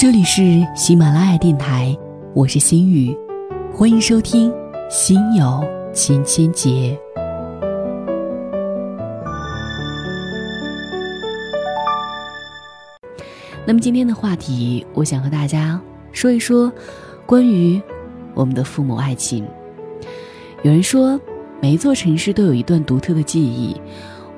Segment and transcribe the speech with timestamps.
[0.00, 1.94] 这里是喜马拉雅电台，
[2.34, 3.14] 我是心雨，
[3.70, 4.50] 欢迎收听
[4.88, 5.62] 《心有
[5.92, 6.70] 千千结》。
[13.66, 15.78] 那么今天的话题，我想和大家
[16.12, 16.72] 说一说
[17.26, 17.78] 关于
[18.32, 19.46] 我们的父母爱情。
[20.62, 21.20] 有人说，
[21.60, 23.78] 每一座城市都有一段独特的记忆。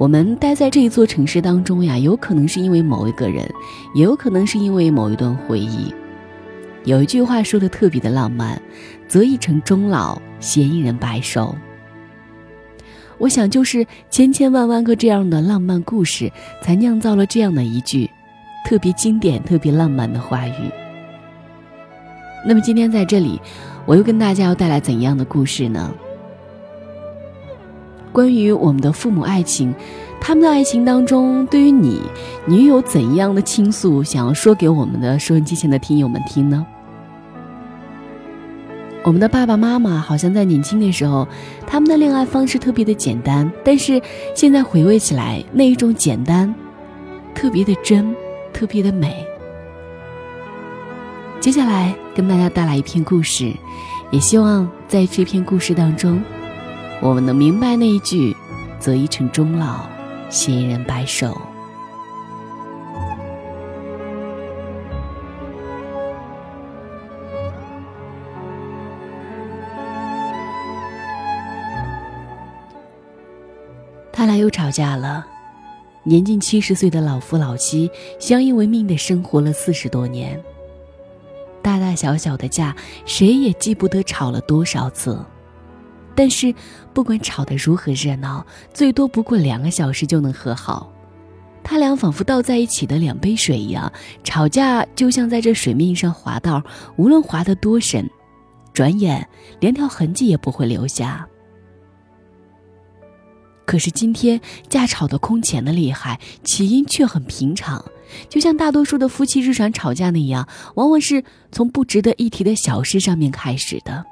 [0.03, 3.49] 我们待在这一座城市当中呀，有可能是因为某一个人，
[3.95, 5.94] 也有可能是因为某一段回忆。
[6.82, 8.61] 有一句话说的特别的浪漫
[9.07, 11.54] ：“择一城终老，嫌一人白首。”
[13.18, 16.29] 我想，就是千千万万个这样的浪漫故事，
[16.63, 18.11] 才酿造了这样的一句
[18.69, 20.71] 特别经典、特别浪漫的话语。
[22.44, 23.41] 那么今天在这里，
[23.86, 25.94] 我又跟大家要带来怎样的故事呢？
[28.12, 29.75] 关于我们的父母爱情，
[30.21, 32.00] 他们的爱情当中，对于你，
[32.44, 36.66] 你有怎样的倾诉想要说给我们的收音机前的听友们听呢？
[39.04, 41.27] 我们的爸爸妈妈好像在年轻的时候，
[41.66, 44.00] 他们的恋爱方式特别的简单，但是
[44.34, 46.54] 现在回味起来，那一种简单，
[47.34, 48.14] 特别的真，
[48.52, 49.26] 特别的美。
[51.41, 53.52] 接下来跟大家带来一篇故事，
[54.12, 56.22] 也希望在这篇故事当中。
[57.05, 58.36] 我们能明白那一句
[58.78, 59.86] “择一城终老，
[60.31, 61.36] 嫌一人白首”。
[74.12, 75.27] 他俩又吵架了。
[76.05, 80.41] 年近七十岁的老夫老妻相依为命的生活了四十多年，
[81.61, 85.19] 大大小小的架，谁也记不得吵了多少次。
[86.14, 86.55] 但是，
[86.92, 90.92] 不管吵得如何热闹，最多不过两个小时就能和好。
[91.64, 93.91] 他俩仿佛倒在一起的两杯水一样，
[94.24, 96.62] 吵架就像在这水面上滑道，
[96.96, 98.08] 无论滑得多深，
[98.72, 99.26] 转眼
[99.60, 101.26] 连条痕迹也不会留下。
[103.64, 107.82] 可是今天架吵得空前的厉害，起因却很平常，
[108.28, 111.22] 就像大多数的夫妻日常吵架那样，往往是
[111.53, 114.04] 从不值得一提的小事上面开始的。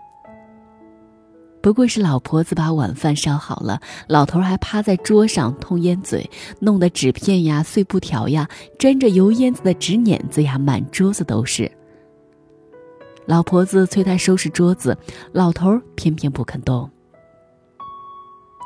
[1.63, 8.49] 不过是老婆子把晚饭烧好了，老头还趴在桌上通烟嘴，弄得纸片呀、碎布条呀、
[8.79, 11.71] 沾着油烟子的纸碾子呀，满桌子都是。
[13.27, 14.97] 老婆子催他收拾桌子，
[15.33, 16.91] 老头偏偏不肯动。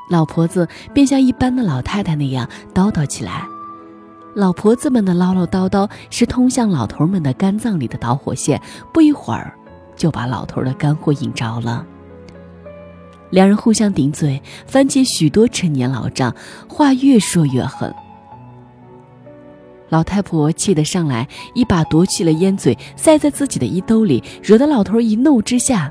[0.08, 3.46] 老婆子便像一般的老太太那样叨叨起来，
[4.34, 8.62] 老婆子们的唠唠叨叨是通向老头们的肝脏里的导火线，
[8.92, 9.52] 不一会儿
[9.96, 11.84] 就把老头的肝火引着了。
[13.34, 16.32] 两人互相顶嘴，翻起许多陈年老账，
[16.68, 17.92] 话越说越狠。
[19.88, 25.90] 老太婆气得上来，一把夺去了烟嘴，塞在自己的衣兜里，惹得老头一怒之下，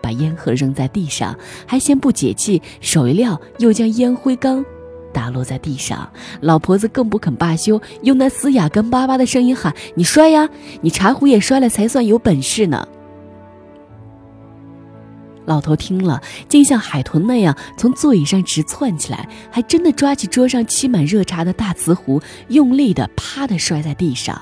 [0.00, 4.64] 把烟盒扔在地上，还嫌不解气，手一撂，又将烟灰缸
[5.12, 6.10] 打落在地上。
[6.40, 10.48] 老婆子更不肯罢休，用那嘶哑干巴巴的声音喊：“你摔呀，
[10.80, 12.88] 你茶壶也摔了，才算有本事呢！”
[15.48, 24.38] 老头听了，竟像海豚那样从座椅上直窜起来，还真的抓起桌上沏满热茶的大瓷壶，用力的啪的摔在地上。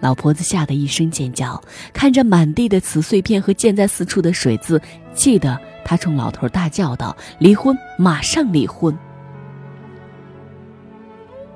[0.00, 4.82] 老婆子吓得一声尖叫，看着满地的瓷碎片和溅在四处的水渍，
[5.14, 8.98] 气得她冲老头大叫道：“离婚，马上离婚！”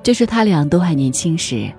[0.01, 1.69] 这是他俩都还年轻时，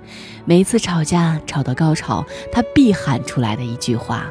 [0.45, 4.31] 每一次吵架吵到高潮，他必喊出来的一句话。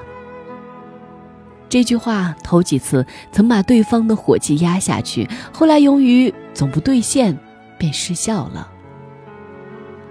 [1.69, 7.37] 这句话头几次曾把对方的火气压下去，后来由于总不兑现，
[7.77, 8.67] 便失效了。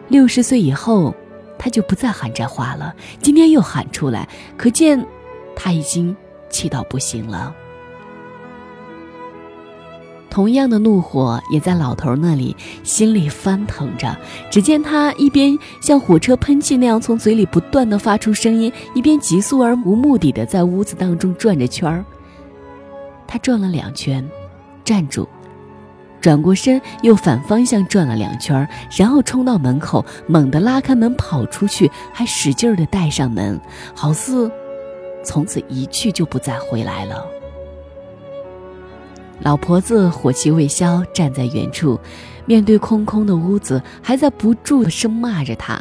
[0.07, 1.15] 六十岁以后，
[1.59, 2.95] 他就不再喊这话了。
[3.21, 5.05] 今天又喊出来，可见
[5.57, 6.17] 他已经
[6.49, 7.55] 气到不行了。
[10.31, 14.17] 同样的怒火也在老头那里心里翻腾着。
[14.51, 22.05] 只见他一边像火车喷气那样从嘴里不断的发出声音，一边急速而无目的的在屋子当中转着圈儿。
[23.27, 24.27] 他转了两圈，
[24.85, 25.29] 站住，
[26.21, 28.67] 转过身，又反方向转了两圈，
[28.97, 33.61] 然后冲到门口，猛地拉开门跑出去，还使劲的带上门，
[33.95, 34.51] 好似
[35.23, 37.27] 从此一去就不再回来了。
[39.41, 41.99] 老婆子火气未消，站在原处，
[42.45, 45.81] 面对空空的屋子，还在不住的声骂着他。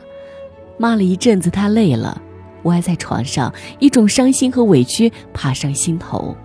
[0.78, 2.22] 骂了一阵子，他累了，
[2.64, 6.36] 歪在床上，一种伤心和委屈爬上心头。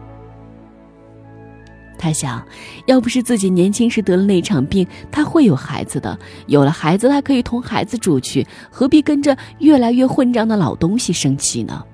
[1.99, 2.45] 他想，
[2.87, 6.19] 要不是自己年轻时得了那场病，他会有孩子的。
[6.47, 11.85] 有了孩子，他可以同孩子住去，何必跟着越来越混账的老东西生气呢？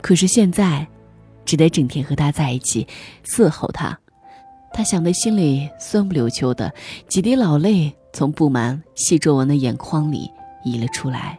[0.00, 0.86] 可是现在，
[1.44, 2.86] 只得整天和他在一起，
[3.24, 3.98] 伺候他。
[4.72, 6.72] 他想的心里酸不溜秋的，
[7.08, 10.30] 几滴老泪从布满细皱纹的眼眶里
[10.64, 11.38] 溢了出来。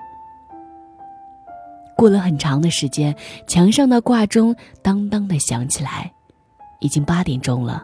[1.98, 3.16] 过了很长的时间，
[3.48, 6.12] 墙上的挂钟当当的响起来。
[6.81, 7.84] 已经八点钟了，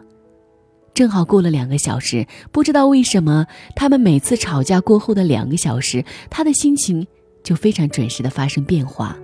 [0.94, 2.26] 正好过了两个小时。
[2.52, 7.04] 不知道为什么，他们每次吵架过后的两个小时，他的心情
[7.42, 9.16] 就非常准时的发生变化，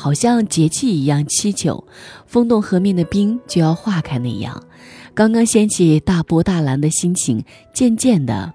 [0.00, 1.86] 好像节气一样七九，
[2.24, 4.64] 风动河面的冰就要化开那样。
[5.12, 7.44] 刚刚掀起大波大澜的心情，
[7.74, 8.50] 渐渐的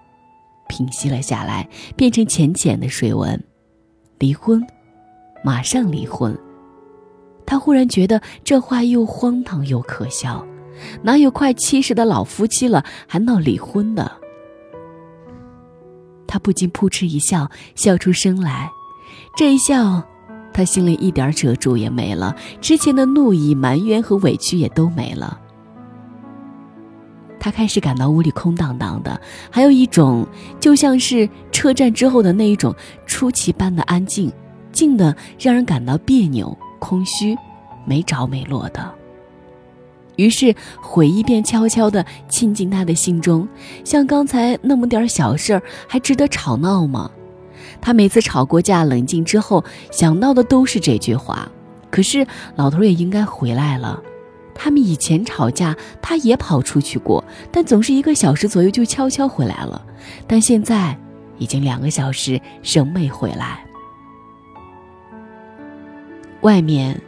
[0.67, 3.39] 平息了下来，变成浅浅的水纹。
[4.17, 4.59] 离婚，
[5.43, 6.35] 马上离婚。
[7.45, 10.43] 他忽然觉得这话又荒唐又可笑。
[11.03, 14.11] 哪有快七十的老夫妻了还闹离婚的？
[16.25, 18.71] 他不禁扑哧一笑，笑出声来。
[19.37, 20.03] 这一笑，
[20.55, 25.37] 他心里一点褶皱也没了，之前的怒意、埋怨和委屈也都没了。
[27.37, 29.19] 他开始感到屋里空荡荡的，
[29.51, 30.25] 还有一种
[30.57, 32.73] 就像是车站之后的那一种
[33.05, 34.31] 出奇般的安静，
[34.71, 37.35] 静的让人感到别扭、空虚、
[37.85, 38.89] 没着没落的。
[40.15, 43.45] 于是回忆便悄悄地沁进他的心中，
[43.83, 47.11] 像刚才那么点小事儿，还值得吵闹吗？
[47.85, 51.47] 他每次吵过架，冷静之后想到的都是这句话。
[51.91, 54.01] 可是老头也应该回来了。
[54.55, 59.85] 他们以前吵架，他也跑出去过，但总是一个小时左右就悄悄回来了。
[60.25, 60.97] 但现在
[61.37, 63.63] 已经两个小时仍没回来。
[66.41, 66.99] 外面。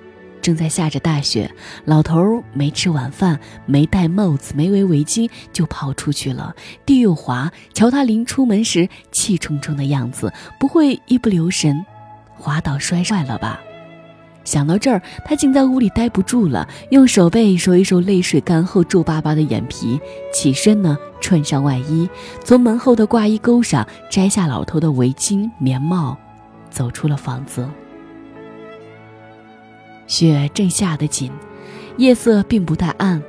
[0.47, 1.53] 正在下着大雪，
[1.83, 6.55] 老头没吃晚饭，没戴帽子，没围围巾，就跑出去了。
[6.85, 11.85] 地又滑，瞧他临出门时气冲冲的样子，不会一不留神
[12.33, 13.59] 滑倒摔坏了吧？
[14.45, 19.99] 想到这儿，他竟在屋里待不住了，用手背收一收泪水干后皱巴巴的眼皮，
[20.33, 22.09] 起身呢，穿上外衣，
[22.41, 26.17] 从门后的挂衣钩上摘下老头的围巾、棉帽，
[26.69, 27.67] 走出了房子。
[30.07, 31.31] 雪正下得紧，
[31.97, 33.21] 夜色并不太暗，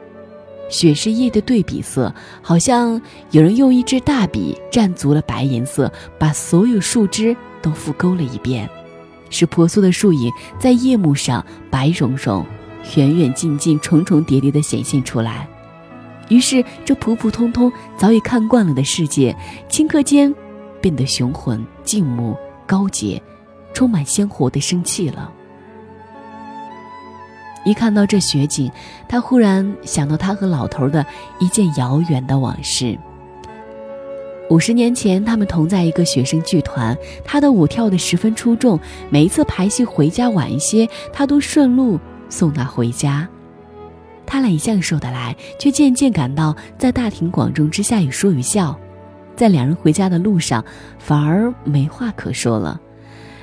[0.71, 3.01] 雪是夜的对比色，好像
[3.33, 8.69] 有人用一支大笔蘸足了白颜色，把所有树枝都复勾了一遍，
[9.29, 12.47] 使婆娑的树影在夜幕上白茸茸、
[12.97, 15.49] 远远近近、重重叠叠地显现出来。
[16.29, 19.35] 于是，这普普通通、早已看惯了的世界，
[19.69, 20.33] 顷刻间
[20.81, 22.37] 变得雄浑、静穆、
[22.67, 23.21] 高洁，
[23.73, 25.33] 充满鲜活的生气了。
[27.69, 28.73] 一看到这雪景，
[29.07, 31.05] 他忽然想到他和老头的
[31.39, 32.99] 一件遥远的往事。
[34.49, 38.81] 五十年前，他们同在一个学生剧团，他的舞跳得十分出众，
[39.11, 42.01] 每一次排戏回家晚一些，他都顺路
[42.31, 43.29] 送他回家。
[44.25, 48.75] 他俩一向说得来，却渐渐感到在大庭广众之下有说有笑，
[49.37, 50.65] 在两人回家的路上，
[50.99, 52.81] 反而没话可说了。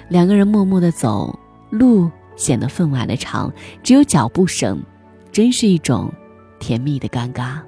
[0.10, 1.38] 两个人默默地走
[1.70, 2.10] 路。
[2.36, 3.52] 显得分外的长，
[3.84, 4.82] 只有脚步声，
[5.32, 6.12] 真是一种
[6.60, 7.60] 甜蜜的尴尬。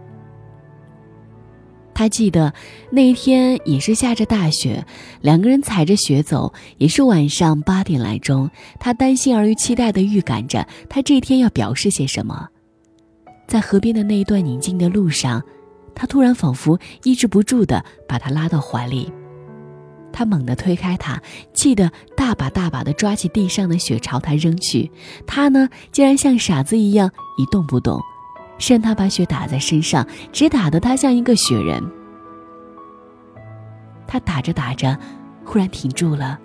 [1.93, 2.53] 他记得
[2.91, 4.85] 那一天也是下着大雪，
[5.21, 8.47] 两个人踩着雪走，也是晚上八点来钟。
[8.79, 12.47] 他担心而又期待的预感着他这天要表示些什么。
[13.47, 15.41] 在河边的那一段宁静的路上，
[15.95, 19.11] 他突然仿佛抑制不住的把他拉到怀里。
[20.17, 21.21] 他猛地推开他，
[21.53, 24.91] 气得大把大把的抓起地上的雪朝他扔去。
[25.27, 28.01] 他呢，竟然像傻子一样一动不动，
[28.57, 31.83] 任他把雪打在身上，只打得他像一个雪人。
[34.07, 34.97] 他打着打着，
[35.45, 36.39] 忽然停住了，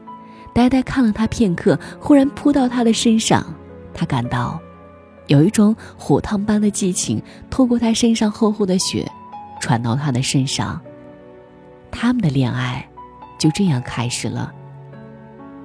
[0.52, 3.43] 呆呆看了他片刻，忽然扑到他的身上。
[3.95, 4.61] 他感到
[5.29, 9.11] 有一种火烫般的激情，透过他身上厚厚的雪，
[9.62, 10.79] 传到他的身上。
[11.91, 12.87] 他们的恋爱。
[13.42, 14.54] 就这样开始了，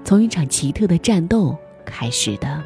[0.04, 1.56] 从一场奇特的战斗
[1.86, 2.64] 开始的。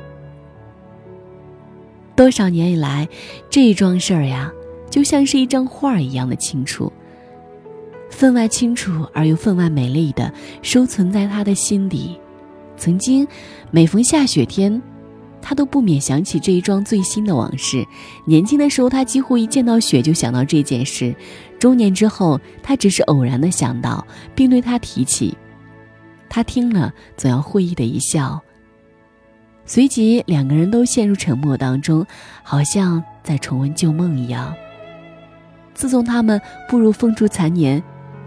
[2.16, 3.10] 多少年以来，
[3.50, 4.50] 这一桩事儿呀，
[4.90, 6.90] 就像是一张画一样的清楚，
[8.10, 12.18] 分外清楚而又分外美丽的收存在他的心底。
[12.78, 13.28] 曾经，
[13.70, 14.82] 每逢下雪天。
[15.42, 17.86] 他都不免想起这一桩最新的往事。
[18.26, 21.14] 年轻的时候，他几乎一见到雪就想到这件事；
[21.60, 24.06] 中年之后，他只是偶然的想到，
[24.36, 25.38] 并对他提起。
[26.30, 28.42] 他听了，总要会意的一笑。
[29.66, 32.06] 随即，两个人都陷入沉默当中，
[32.44, 34.54] 好像在重温旧梦一样。
[35.74, 37.82] 自从他们步入风烛残年，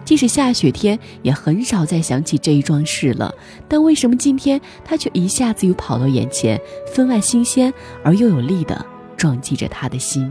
[0.04, 3.34] 即使下雪天，也很少再想起这一桩事了。
[3.66, 6.60] 但为什么今天他却一下子又跑到眼前，
[6.92, 8.84] 分外新鲜而又有力的
[9.16, 10.30] 撞击着他的心？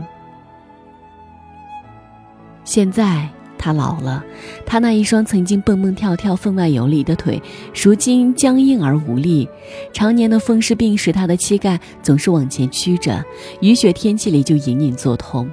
[2.64, 3.28] 现在
[3.58, 4.24] 他老了，
[4.64, 7.42] 他那一双曾经蹦蹦跳跳、分外有力的腿，
[7.74, 9.48] 如今僵硬而无力。
[9.92, 13.24] 常年的风湿病使他的膝盖总是往前屈着，
[13.60, 15.50] 雨雪天气里就隐隐作痛。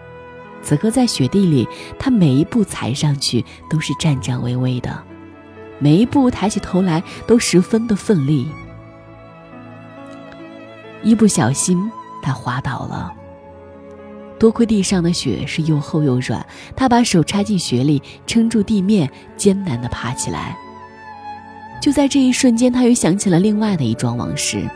[0.63, 1.67] 此刻在雪地里，
[1.99, 5.03] 他每一步踩上去都是颤颤巍巍的，
[5.79, 8.47] 每一步抬起头来都十分的奋力。
[11.03, 11.91] 一不小心，
[12.21, 13.11] 他滑倒了。
[14.37, 20.57] 多亏地上的雪是又厚又软，他把手插进雪里，撑住地面，艰难地爬起来。
[21.79, 24.67] 就在这一瞬间，他又想起了另外的一桩往事。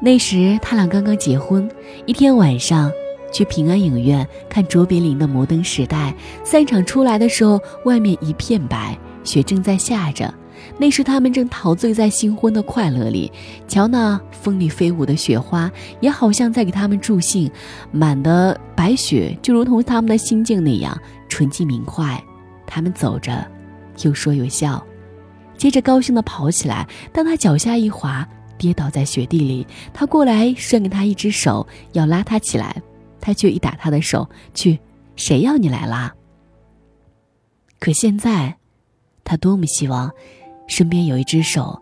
[0.00, 1.68] 那时他俩刚刚结婚，
[2.06, 2.90] 一天晚上
[3.32, 6.14] 去平安影院看卓别林的《摩登时代》，
[6.46, 10.32] 散场出来的时候，外面一片白，雪正在下着。
[10.76, 13.30] 那时他们正陶醉在新婚的快乐里，
[13.68, 15.70] 瞧那风里飞舞的雪花，
[16.00, 17.50] 也好像在给他们助兴。
[17.92, 22.22] 满的白雪就如同他们的心境那样纯净明快。
[22.66, 23.46] 他们走着，
[24.02, 24.84] 又说又笑，
[25.56, 26.86] 接着高兴地跑起来。
[27.12, 28.26] 当他脚下一滑，
[28.58, 32.76] 跌倒在雪地里，他过来伸给他一只手，要拉他起来，
[33.28, 34.80] 他却一打他的手，去，
[35.14, 36.14] 谁要你来拉？
[37.78, 38.56] 可现在，
[39.22, 40.10] 他多么希望。
[40.66, 41.78] 身边有一只手，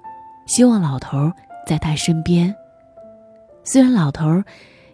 [0.47, 1.31] 希望老头
[1.65, 2.53] 在他身边。
[3.63, 4.43] 虽然老头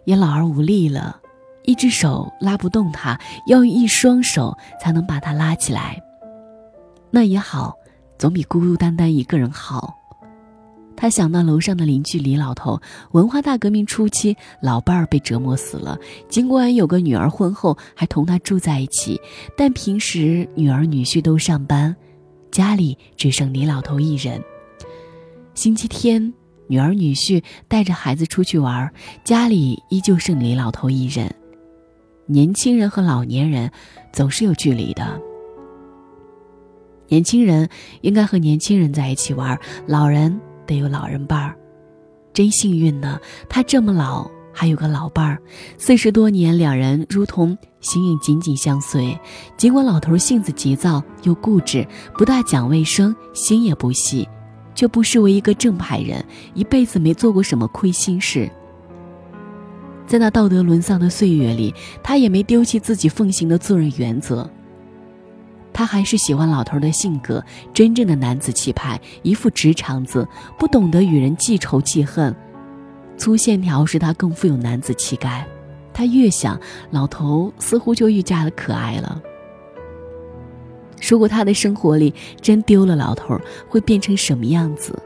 [0.05, 1.19] 也老而无力了，
[1.63, 5.99] 一只手拉不动他，要一双手才能把他拉起来。
[7.09, 7.75] 那也好，
[8.19, 9.95] 总比孤孤单单一个人好。
[10.95, 12.81] 他想到楼上的邻居李老头，
[13.11, 15.97] 文化大革命初期，老伴儿被折磨死了。
[16.29, 19.19] 尽管有个女儿，婚后还同他住在一起，
[19.57, 21.95] 但平时女儿女婿都上班。
[22.51, 24.41] 家里只剩李老头一人。
[25.55, 26.33] 星期天，
[26.67, 28.91] 女儿女婿带着孩子出去玩，
[29.23, 31.33] 家里依旧剩李老头一人。
[32.27, 33.69] 年轻人和老年人
[34.13, 35.19] 总是有距离的。
[37.09, 37.67] 年轻人
[38.01, 41.55] 应该和年轻人在一起玩，老人得有老人伴儿。
[42.33, 44.29] 真幸运呢，他这么老。
[44.55, 45.41] 还有个老伴儿，
[45.79, 49.17] 四十多年，两人如同形影紧紧相随。
[49.57, 51.83] 尽管老头性子急躁又固执，
[52.15, 54.29] 不大讲卫生，心也不细，
[54.75, 58.47] 却不失为一个正派人，一辈子没做过什么亏心事。
[60.05, 64.47] 在那道德沦丧的岁月里，他也没丢弃自己奉行的做人原则。
[65.73, 70.27] 他还是喜欢老头的性格，真正的男子气派，一副直肠子，
[70.57, 72.33] 不懂得与人记仇记恨。
[73.17, 75.45] 粗线条使他更富有男子气概，
[75.93, 76.59] 他越想，
[76.91, 79.21] 老头似乎就愈加的可爱了。
[81.09, 84.97] 如果他的生活里真丢了老头，会变成什么样子？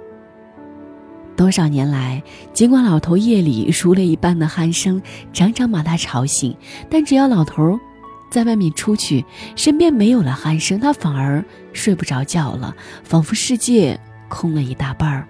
[1.36, 2.22] 多少年来，
[2.54, 5.02] 尽管老头夜里如雷一般的鼾声
[5.34, 6.56] 常常把他吵醒，
[6.90, 7.80] 但只要老头
[8.30, 11.44] 在外面出去，身边没有了鼾声，他反而
[11.74, 15.28] 睡不着觉了，仿佛世界空了一大半儿。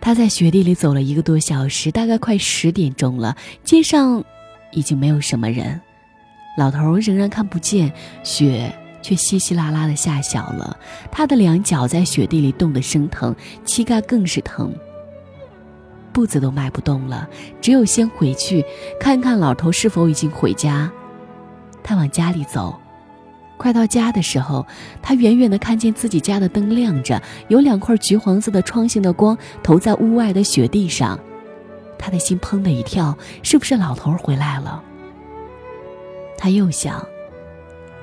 [0.00, 3.36] 他在雪地里走了一个多小时，大概快十点钟了。
[3.62, 4.24] 街上
[4.72, 5.80] 已经没有什么人，
[6.56, 10.76] 老头仍然看不见，雪却稀稀拉拉的下小了。
[11.12, 14.74] 他的两脚在雪地里冻得生疼，膝盖更是疼，
[16.12, 17.28] 步子都迈不动了。
[17.60, 18.64] 只有先回去
[18.98, 20.90] 看看老头是否已经回家。
[21.82, 22.78] 他往家里走。
[23.56, 24.66] 快到家的时候，
[25.02, 31.18] 他远远的看见自己家的灯亮着，有两块橘黄色的窗形的光投在屋外的雪地上，
[31.98, 34.82] 他的心砰的一跳，是不是老头回来了？
[36.38, 37.04] 他又想，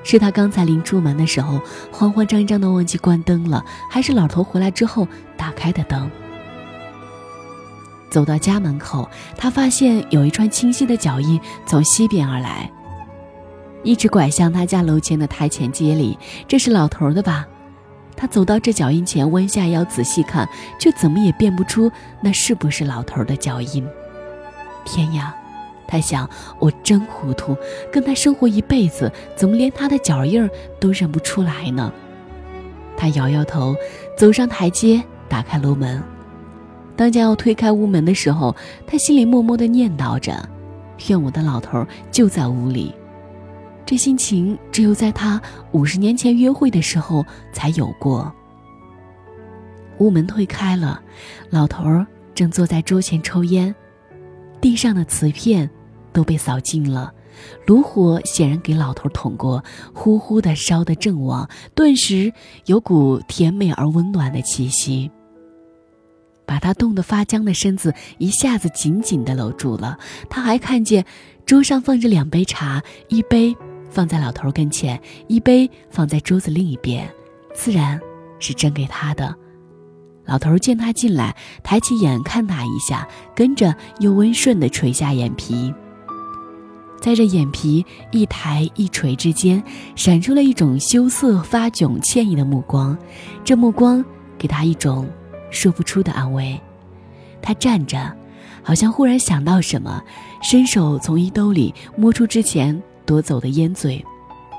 [0.04, 6.08] 是他刚才临出门的时候慌慌张张的忘记关灯了，还是老头回来之后打开的灯？
[8.10, 12.70] 走到家门口，他发现有一串清晰的脚印从西边而来。
[13.82, 17.46] 一直拐向他家楼前的台前街里，这是老头的吧？
[18.16, 23.86] 他走到这脚印前，弯下腰仔细看，却怎么也辨不出那是不是老头的脚印。
[24.84, 25.34] 天呀！
[25.86, 27.56] 他想，我真糊涂，
[27.90, 31.90] 跟他生活一辈子，怎么连他的脚印都认不出来呢？
[32.96, 33.74] 他摇摇头，
[34.16, 36.02] 走上台阶，打开楼门。
[36.96, 38.54] 当将要推开屋门的时候，
[38.86, 40.46] 他心里默默地念叨着
[41.08, 42.92] ：“愿我的老头就在屋里。”
[43.88, 45.40] 这心情只有在他
[45.72, 48.30] 五十年前约会的时候才有过。
[49.96, 51.00] 屋门推开了，
[51.48, 53.74] 老头儿正坐在桌前抽烟，
[54.60, 55.70] 地上的瓷片
[56.12, 57.14] 都被扫尽了。
[57.64, 59.64] 炉火显然给老头捅过，
[59.94, 62.30] 呼呼的烧得正旺，顿时
[62.66, 65.10] 有股甜美而温暖的气息，
[66.44, 69.98] 把他冻得发僵的身子一下子紧紧地搂住了。
[70.28, 71.06] 他还看见
[71.46, 73.56] 桌上放着两杯茶，一杯
[73.90, 77.08] 放在老头跟前，一杯放在桌子另一边，
[77.54, 78.00] 自然
[78.38, 79.34] 是斟给他的。
[80.24, 85.72] 老头见他进来，抬起眼看他一下，跟着又温顺地垂下眼皮。
[87.00, 89.62] 在这眼皮一抬一垂之间，
[89.94, 92.98] 闪出了一种羞涩发窘、歉意的目光。
[93.44, 94.04] 这目光
[94.36, 95.08] 给他一种
[95.50, 96.60] 说不出的安慰。
[97.40, 98.14] 他站着，
[98.62, 100.02] 好像忽然想到什么，
[100.42, 104.04] 伸手从衣兜里摸出之前夺走的烟嘴，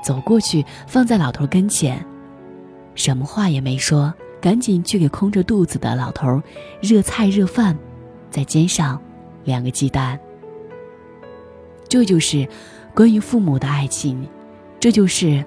[0.04, 2.04] 走过去放在老头跟前，
[2.96, 6.42] 什么话也没说，赶紧去给空着肚子的老头
[6.82, 7.78] 热菜热饭，
[8.28, 9.00] 再煎上
[9.44, 10.18] 两个鸡蛋。
[11.86, 12.48] 这就是
[12.92, 14.26] 关于父母的爱情，
[14.80, 15.44] 这就是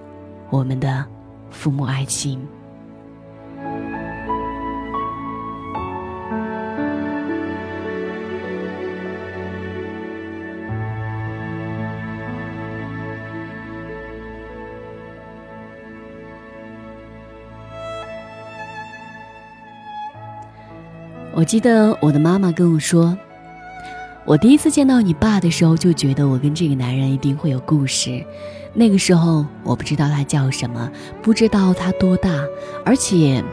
[0.49, 1.05] 我们的
[1.51, 2.39] 父母爱情。
[21.43, 23.17] 我记得我的妈妈跟我说。
[24.23, 28.25] 我第一次见到你爸的时候，就觉得我跟这个男人一定会有故事。
[28.73, 30.89] 那个时候，我不知道他叫什么，
[31.21, 32.29] 不知道他多大，
[32.85, 33.43] 而且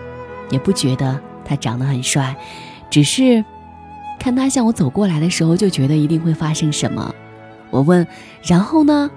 [0.51, 2.37] 也不觉得他长得很帅，
[2.91, 3.45] 只是
[4.21, 7.13] 看他向我走过来的时候，就觉得一定会发生什么。
[7.71, 8.07] 我问
[8.47, 9.11] ：“然后呢？”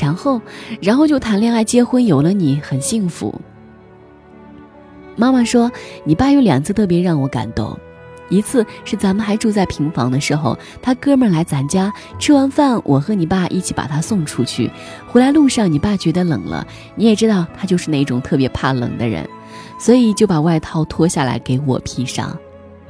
[0.00, 0.40] 然后，
[0.80, 3.38] 然后就谈恋爱、结婚，有了你，很幸福。
[5.16, 5.70] 妈妈说
[6.04, 7.78] ：“你爸有两次特别让我感动。”
[8.30, 14.70] 一次是咱们还住在平房的时候，他哥们来咱家吃完饭，我和你爸一起把他送出去。
[15.06, 19.28] 回来路上，你爸觉得冷了，你也知道他就是那种特别怕冷的人，
[19.78, 22.38] 所以就把外套脱下来给我披上。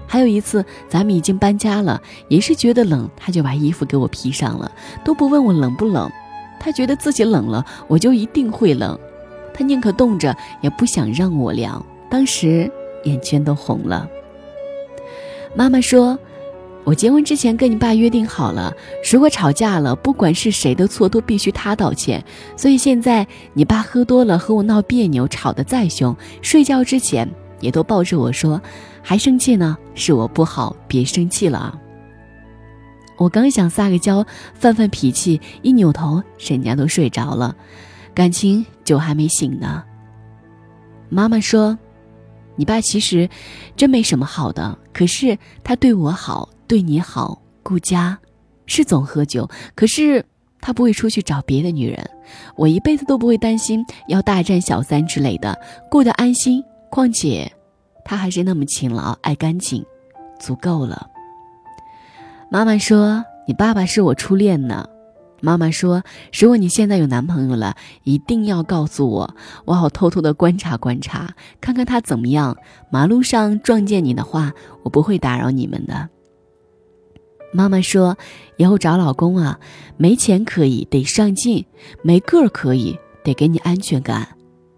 [0.07, 4.71] 还有一次，咱们已经搬家了，也是觉得冷，他就把衣服给我披上了，
[5.05, 6.11] 都不问我冷不冷。
[6.59, 8.99] 他觉得自己冷了，我就一定会冷，
[9.55, 11.83] 他宁可冻着，也不想让我凉。
[12.11, 12.71] 当时
[13.05, 14.07] 眼圈都红了。
[15.55, 16.17] 妈妈说
[16.85, 18.73] ：“我结婚之前跟你爸约定好了，
[19.11, 22.25] 如果吵架了，不管是谁的错，都必须他道歉。
[22.57, 27.29] 所以现在你爸喝多了和我闹别扭，吵得再凶，睡觉之前
[27.61, 28.63] 也都抱着我说
[29.03, 29.77] ：‘还生气呢？
[29.95, 31.75] 是我不好，别生气了啊。’
[33.19, 37.55] 我刚想撒个娇，犯犯脾气，一扭头，沈家都睡着了，
[38.15, 39.83] 感情酒还没醒呢。
[41.09, 41.77] 妈妈说。”
[42.61, 43.27] 你爸其实
[43.75, 48.19] 真没什么好的，可是他对我好，对你好，顾家，
[48.67, 50.23] 是总喝酒，可是
[50.61, 52.11] 他不会出去找别的女人，
[52.57, 55.59] 我一辈子都不会担心要大战小三之类的，
[55.91, 56.63] 过得安心。
[56.91, 57.51] 况且，
[58.05, 59.83] 他还是那么勤劳，爱干净，
[60.39, 61.09] 足够了。
[62.51, 64.87] 妈妈说，你爸爸是我初恋呢。
[65.43, 66.03] 妈妈说
[66.39, 72.57] ：“如果你现在有男朋友了，一定要告诉我，我好偷偷的观察观察，看看他怎么样。
[72.91, 76.09] 马路上撞见你的话，我不会打扰你们的。”
[77.53, 78.17] 妈妈说
[78.59, 79.59] ：“以后找老公啊，
[79.97, 81.65] 没钱可以，得上进；
[82.03, 84.23] 没个儿可以，得给你安全感；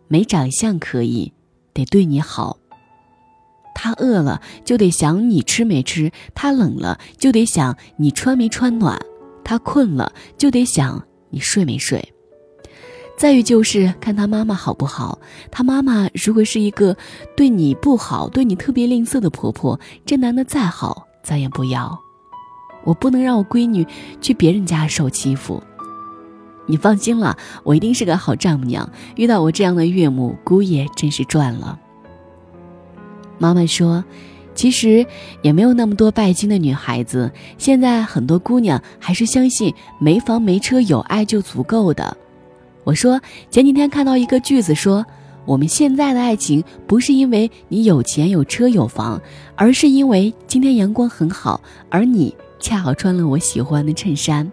[0.09, 1.33] 没长相可以，
[1.75, 2.57] 得对你好。
[3.75, 8.98] 他饿了就得想你吃没吃，他冷了就得想你穿没穿暖。”
[9.44, 12.12] 他困了就得想你睡没睡，
[13.16, 15.18] 再有就是看他妈妈好不好。
[15.50, 16.96] 他妈妈如果是一个
[17.37, 21.98] 对你不好、对你特别吝啬的婆婆，这男的再好咱也不要。
[22.85, 23.87] 我不能让我闺女
[24.20, 25.62] 去别人家受欺负。
[26.66, 28.90] 你放心了，我一定是个好丈母娘。
[29.16, 31.78] 遇到我这样的岳母姑爷，真是赚了。
[33.38, 34.05] 妈妈说。
[34.54, 35.06] 其实
[35.42, 37.30] 也没有那么多拜金的女孩子。
[37.58, 42.16] 现在很多姑娘还是相信没房没车有爱就足够的。
[42.84, 45.04] 我说前几天看到一个句子说，
[45.44, 49.20] 我们现在的爱情不是因为你有钱有车有房，
[49.56, 54.50] 而是因为今天阳光很好，而你恰好穿了我喜欢的衬衫。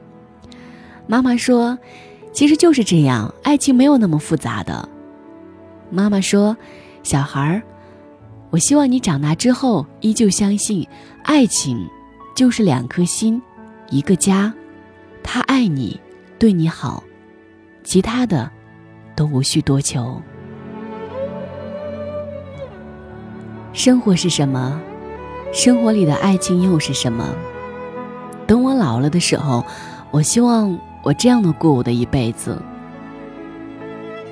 [1.08, 1.78] 妈妈说，
[2.32, 4.88] 其实就是这样，爱情没有那么复杂的。
[5.90, 6.56] 妈妈说，
[7.04, 7.62] 小孩儿。
[8.50, 10.88] 我希望你长大之后依旧相信，
[11.24, 11.88] 爱情
[12.36, 13.42] 就是两颗心，
[13.90, 14.54] 一个家。
[15.22, 16.00] 他爱你，
[16.40, 17.04] 对你好，
[17.84, 18.50] 其他的
[19.16, 20.20] 都无需多求。
[23.72, 24.82] 生活是什么？
[25.54, 27.36] 生活里的爱情又是什么？
[28.48, 29.64] 等我老了的时候，
[30.10, 32.60] 我希望我这样的过我的一辈子。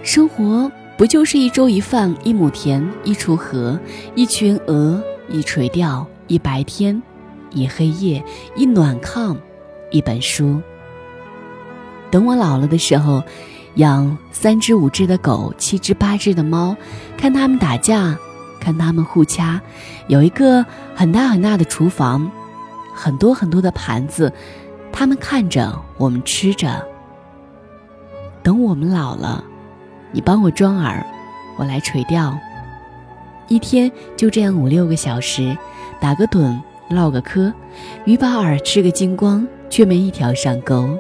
[0.02, 3.80] 生活不就是一粥一饭，一亩田，一锄禾，
[4.16, 7.00] 一群鹅，一垂钓，一白天，
[7.52, 8.24] 一黑夜，
[8.56, 9.38] 一暖炕，
[9.92, 10.60] 一本书。
[12.10, 13.24] 等我老了的时候，
[13.76, 16.76] 养三只五只的狗，七只八只的猫，
[17.16, 18.18] 看它们打架，
[18.60, 19.62] 看它们互掐，
[20.08, 22.32] 有一个很大很大的厨房，
[22.96, 24.34] 很多很多的盘子，
[24.92, 26.84] 它们看着我们吃着。
[28.42, 29.44] 等我们老了。
[30.12, 31.04] 你帮我装饵，
[31.58, 32.38] 我来垂钓。
[33.48, 35.58] 一天就这样五六个小时，
[36.00, 36.58] 打个盹，
[36.90, 37.54] 唠个嗑，
[38.06, 40.98] 鱼把饵吃个精光，却没一条上钩。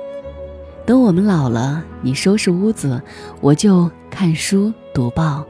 [0.85, 3.01] 等我们老了，你收拾屋子，
[3.41, 5.45] 我就看书读报，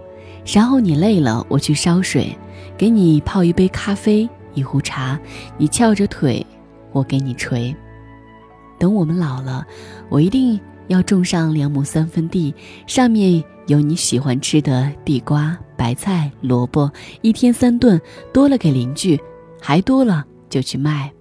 [0.45, 2.35] 然后你累了，我去烧水，
[2.75, 5.19] 给你泡一杯咖啡，一壶茶，
[5.57, 6.45] 你翘着腿，
[6.91, 7.75] 我给你捶。
[8.79, 9.65] 等我们老了，
[10.09, 10.59] 我一定。
[10.87, 12.53] 要种上两亩三分地，
[12.85, 17.99] 上面有你喜欢吃的地瓜、白菜、萝卜，一天三顿，
[18.33, 19.19] 多了给邻居，
[19.61, 21.11] 还多了就去卖。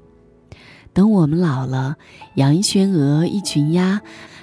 [0.92, 1.96] 等我们老了，
[2.36, 4.00] 养一群鹅，一群鸭，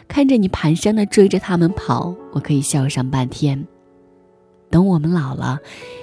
[0.07, 3.65] 看着你蹒跚的追着它们跑，我可以笑上半天。
[4.69, 5.57] 等我们老了，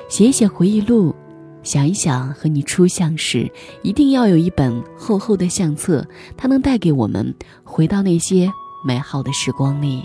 [0.08, 1.14] 写一写回忆录，
[1.62, 3.50] 想一想和你初相识，
[3.82, 6.06] 一定要有一本厚厚的相册，
[6.36, 8.50] 它能带给我们回到那些。
[8.82, 10.04] 美好的时光里，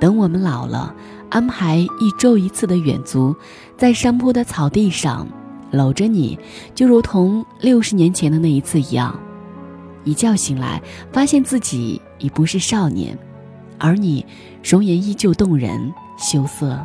[0.00, 0.94] 等我们老了，
[1.30, 3.34] 安排一周一次的远足，
[3.76, 5.26] 在山坡的草地上，
[5.70, 6.38] 搂着你，
[6.74, 9.18] 就如同六十年前的那一次一样。
[10.04, 13.16] 一觉醒来，发现自己已不是少年，
[13.78, 14.24] 而你
[14.62, 16.84] 容颜依旧动人、羞涩。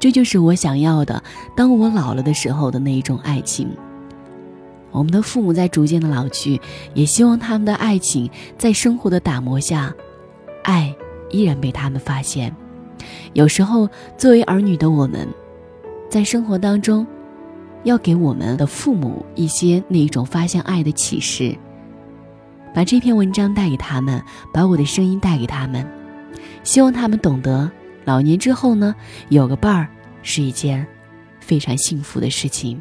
[0.00, 1.22] 这就是我想要的，
[1.56, 3.68] 当我老了的时候的那一种爱情。
[4.94, 6.60] 我们的父母在逐渐的老去，
[6.94, 9.92] 也希望他们的爱情在生活的打磨下，
[10.62, 10.94] 爱
[11.30, 12.54] 依然被他们发现。
[13.32, 15.28] 有时候，作为儿女的我们，
[16.08, 17.04] 在生活当中，
[17.82, 21.58] 要给我们的父母一些那一种发现爱的启示。
[22.72, 25.84] 把这篇文章带给他们，把我的声音带给他们，
[26.62, 27.68] 希望他们懂得，
[28.04, 28.94] 老年之后呢，
[29.28, 29.88] 有个伴儿
[30.22, 30.86] 是一件
[31.40, 32.80] 非常幸福的事情。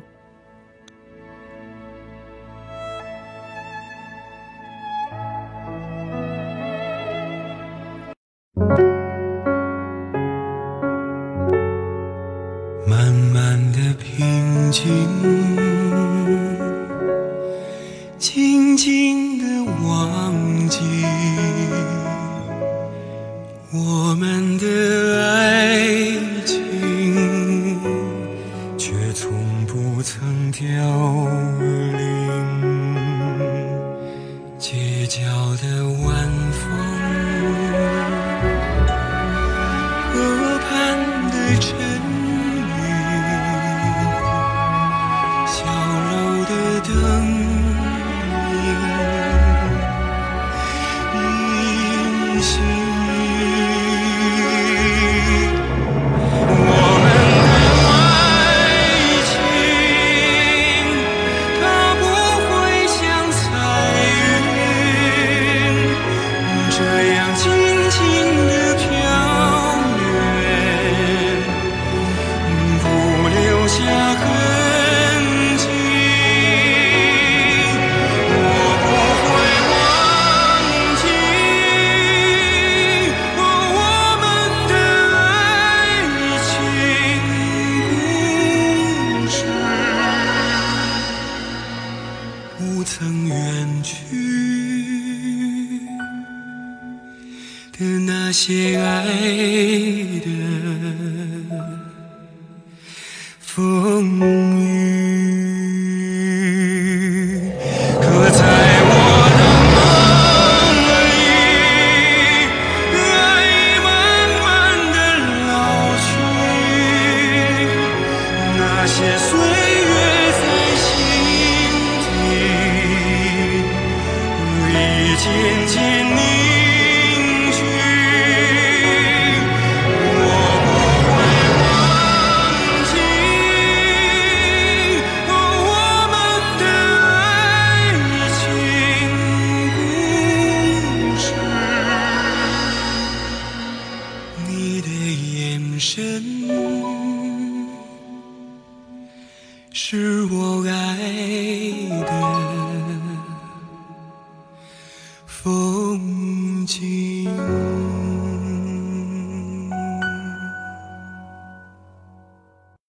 [118.84, 119.53] 那些岁